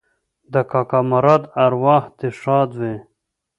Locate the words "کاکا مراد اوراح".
0.71-2.03